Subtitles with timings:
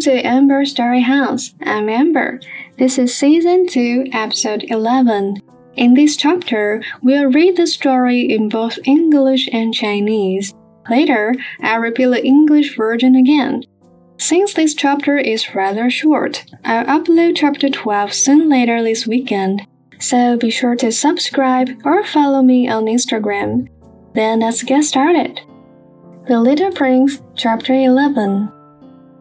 [0.00, 1.52] to Amber Story House.
[1.60, 2.40] I'm Amber.
[2.78, 5.42] This is season 2, episode 11.
[5.76, 10.54] In this chapter, we'll read the story in both English and Chinese.
[10.88, 13.64] Later, I'll repeat the English version again.
[14.16, 19.66] Since this chapter is rather short, I'll upload chapter 12 soon later this weekend.
[19.98, 23.68] So be sure to subscribe or follow me on Instagram.
[24.14, 25.42] Then let's get started.
[26.26, 28.59] The Little Prince, Chapter 11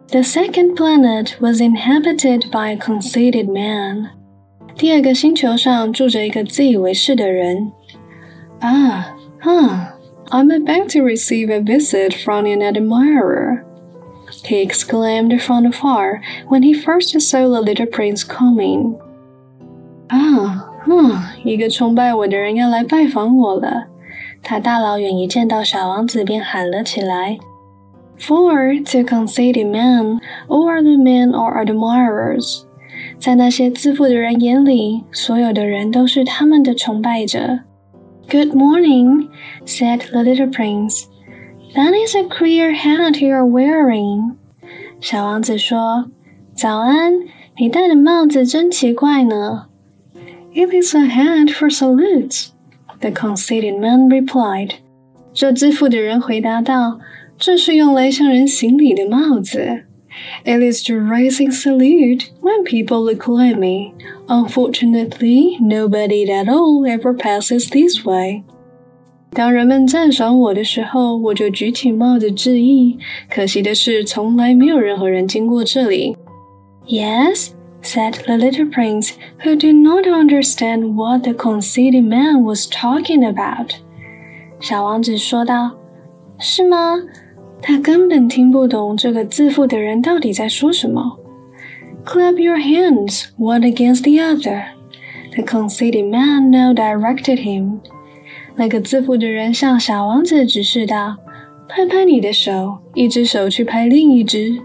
[0.08, 4.10] The second planet was inhabited by a conceited man.
[4.76, 7.72] 第二个星球上住着一个自以为是的人。
[8.60, 9.04] Ah,
[9.40, 9.92] huh.
[10.30, 13.62] I'm about to receive a visit from an admirer
[14.42, 18.96] he exclaimed from afar when he first saw the little prince coming.
[20.08, 23.86] Ah, 啊，一个崇拜我的人要来拜访我了。
[24.42, 27.38] 他大老远一见到小王子，便喊了起来。
[28.18, 32.62] For to conceited men, all the men are admirers.
[33.18, 37.60] 在那些自负的人眼里，所有的人都是他们的崇拜者。
[38.30, 39.28] Good morning,
[39.66, 41.04] said the little prince.
[41.74, 44.36] That is a queer hat you're wearing.
[45.00, 46.08] 小王子说：“
[46.54, 47.14] 早安，
[47.58, 49.66] 你戴的帽子真奇怪呢。”
[50.54, 52.50] It is a hat for salutes.
[53.00, 54.76] The conceited man replied.
[55.32, 57.00] 这自负的人回答道：“
[57.38, 59.84] 这是用来向人行礼的帽子。”
[60.44, 63.94] It is to raising salute when people look at me.
[64.28, 68.44] Unfortunately, nobody at all ever passes this way.
[69.32, 72.96] 当人们赞赏我的时候，我就举起帽子致意。
[73.28, 76.16] 可惜的是，从来没有任何人经过这里。
[76.86, 77.48] Yes,
[77.82, 83.72] said the little prince, who did not understand what the conceited man was talking about.
[84.60, 85.74] 小王子说道：“
[86.38, 87.00] 是吗？”
[87.60, 91.18] 他根本听不懂这个自负的人到底在说什么。
[92.04, 94.64] Clap your hands, one against the other.
[95.34, 97.78] The conceited man now directed him.
[98.56, 101.16] 那个自负的人向小王子指示道：“
[101.68, 104.60] 拍拍你的手，一只手去拍另一只。”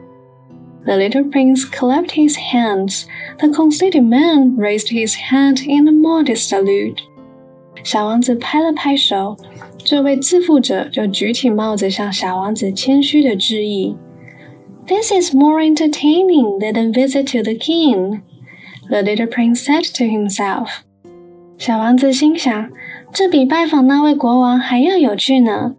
[0.86, 3.03] The little prince clapped his hands.
[3.38, 6.97] The conceited man raised his hand in a modest salute.
[7.84, 9.38] 小王子拍了拍手，
[9.84, 13.96] 这位自负者就举起帽子向小王子谦虚的致意。
[14.88, 18.22] This is more entertaining than a visit to the king,
[18.90, 20.68] the little prince said to himself.
[21.58, 22.70] 小王子心想。
[23.12, 25.75] 这比拜访那位国王还要有趣呢。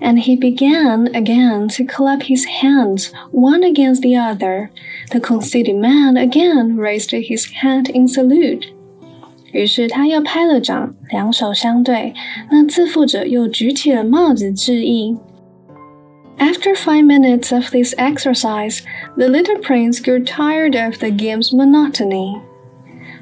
[0.00, 4.70] And he began again to clap his hands, one against the other.
[5.10, 8.66] The conceited man again raised his hand in salute.
[9.57, 12.13] 于是他又拍了掌，两手相对。
[12.51, 15.17] 那自负者又举起了帽子致意。
[16.37, 18.81] After five minutes of this exercise,
[19.15, 22.37] the little prince grew tired of the game's monotony.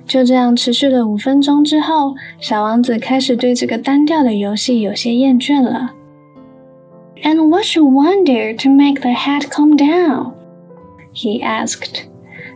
[0.06, 5.94] 就这样持续了五分钟之后，小王子开始对这个单调的游戏有些厌倦了。
[7.24, 10.34] And what should one do to make the hat come down?
[11.14, 12.02] He asked.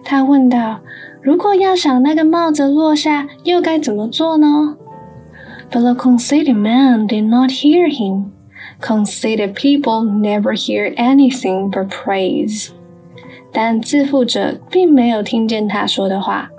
[0.03, 0.81] 他问道
[1.21, 4.77] ：“如果要想那个帽子落下，又该怎么做呢？”
[5.71, 8.31] But the conceited man did not hear him.
[8.81, 12.69] Conceited people never hear anything but praise.
[13.51, 16.49] 但自负者并没有听见他说的话。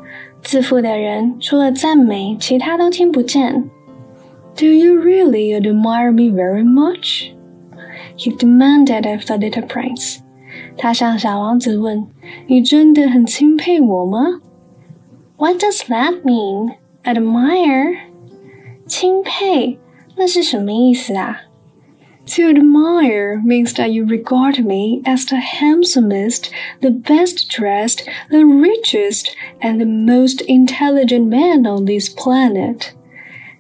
[0.43, 3.71] 自负的人除了赞美，其他都听不见。
[4.57, 7.31] Do you really admire me very much?
[8.17, 10.19] He demanded of the little prince.
[10.77, 12.07] 他向小王子问
[12.47, 14.41] ：“你真的很钦佩我吗
[15.40, 16.76] ？”What does that mean?
[17.04, 17.98] Admire?
[18.88, 19.80] 钦佩，
[20.16, 21.42] 那是什么意思啊？
[22.28, 26.50] to admire means that you regard me as the handsomest,
[26.82, 29.28] the best dressed, the richest,
[29.62, 32.94] and the most intelligent man on this planet.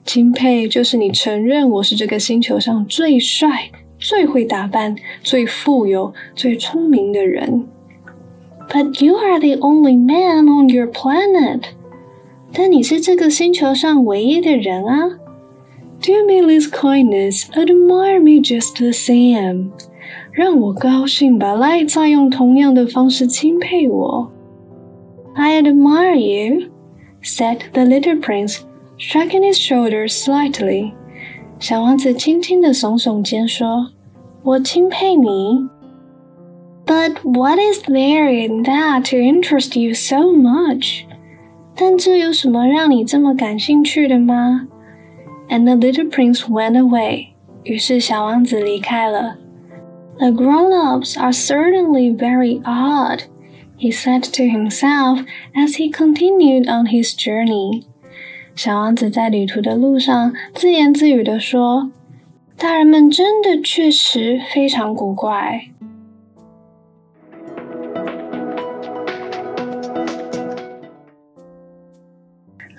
[0.04, 3.70] 钦佩就是你承认我是这个星球上最帅、
[4.00, 7.68] 最会打扮、最富有、最聪明的人。
[8.68, 11.66] But you are the only man on your planet.
[12.54, 15.10] 但你是这个星球上唯一的人啊。
[16.02, 19.72] Do me this kindness, admire me just the same.
[20.32, 24.32] 让我高兴吧，来再用同样的方式钦佩我。
[25.34, 26.70] I admire you,
[27.24, 28.60] said the little prince,
[28.98, 30.92] shrugging his shoulders slightly.
[31.60, 33.92] 小王子轻轻地耸耸肩说：“
[34.44, 35.68] 我钦佩你。”
[36.86, 41.06] But what is there in that to interest you so much?
[41.83, 44.69] 但这有什么让你这么感兴趣的吗
[45.49, 47.29] ？and the little prince went away.
[47.65, 49.39] 于是小王子离开了。
[50.19, 53.21] The grown-ups are certainly very odd,
[53.79, 55.25] he said to himself
[55.55, 57.85] as he continued on his journey.
[58.55, 61.91] 小王子在旅途的路上自言自语地说
[62.59, 65.71] ：“大人们真的确实非常古怪。”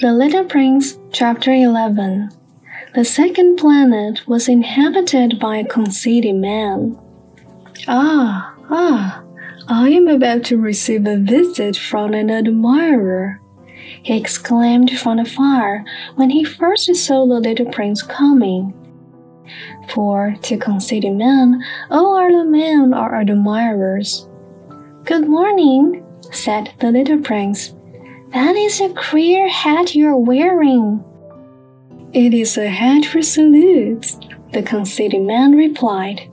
[0.01, 2.31] The Little Prince, Chapter 11
[2.95, 6.97] The second planet was inhabited by a conceited man.
[7.87, 9.23] Ah, ah,
[9.67, 13.41] I am about to receive a visit from an admirer,
[14.01, 18.73] he exclaimed from afar when he first saw the little prince coming.
[19.89, 24.27] For to conceited men, all other men are admirers.
[25.03, 27.75] Good morning, said the little prince.
[28.33, 31.03] That is a queer hat you're wearing.
[32.13, 34.17] It is a hat for salutes,
[34.53, 36.29] the conceited man replied.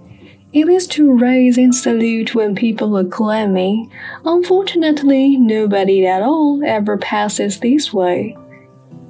[0.52, 3.90] It is to raise and salute when people acclaim me.
[4.24, 8.36] Unfortunately, nobody at all ever passes this way.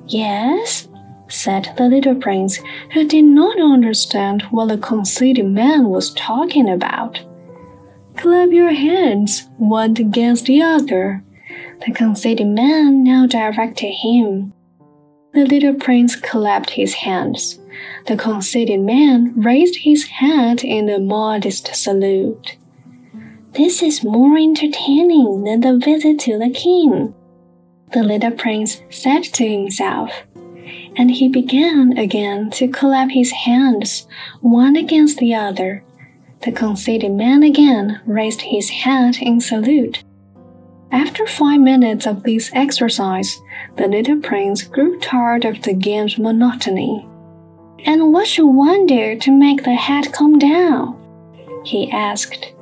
[0.07, 0.89] Yes,
[1.29, 2.59] said the little prince,
[2.93, 7.21] who did not understand what the conceited man was talking about.
[8.17, 11.23] Clap your hands, one against the other.
[11.87, 14.53] The conceited man now directed him.
[15.33, 17.61] The little prince clapped his hands.
[18.07, 22.57] The conceited man raised his hat in a modest salute.
[23.53, 27.15] This is more entertaining than the visit to the king,
[27.93, 30.11] the little prince said to himself.
[30.97, 34.07] And he began again to clap his hands,
[34.41, 35.83] one against the other.
[36.43, 40.05] The conceited man again raised his hat in salute.
[40.91, 43.41] After five minutes of this exercise,
[43.77, 47.07] the little prince grew tired of the game's monotony.
[47.85, 50.97] And what should one do to make the hat come down?
[51.65, 52.53] he asked.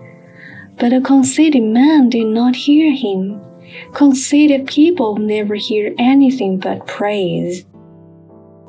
[0.78, 3.40] But the conceited man did not hear him.
[3.92, 7.64] Conceited people never hear anything but praise.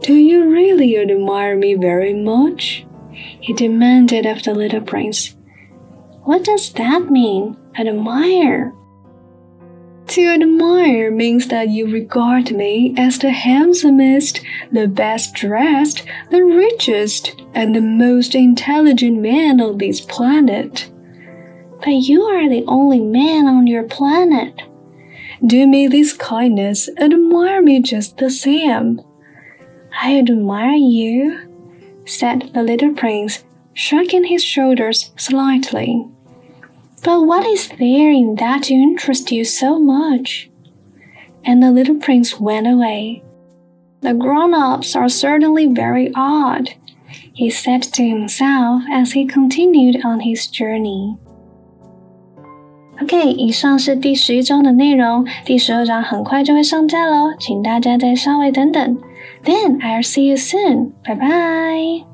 [0.02, 2.86] Do you really admire me very much?
[3.12, 5.36] he demanded of the little prince.
[6.24, 8.74] What does that mean, admire?
[10.08, 14.40] To admire means that you regard me as the handsomest,
[14.72, 20.90] the best dressed, the richest, and the most intelligent man on this planet.
[21.80, 24.62] But you are the only man on your planet.
[25.46, 29.02] Do me this kindness, admire me just the same.
[30.02, 31.38] I admire you,
[32.06, 33.44] said the little prince,
[33.74, 36.08] shrugging his shoulders slightly.
[37.03, 40.49] But what is there in that to interest you so much?
[41.45, 43.23] And the little prince went away.
[44.01, 46.71] The grown ups are certainly very odd,
[47.33, 51.17] he said to himself as he continued on his journey.
[53.01, 58.99] OK，以上是第十一章的内容，第十二章很快就会上架喽，请大家再稍微等等。
[59.45, 60.93] Then I'll see you soon.
[61.05, 62.05] Bye bye.